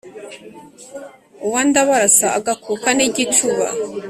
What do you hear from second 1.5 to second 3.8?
ndábarása agakuka n igicúba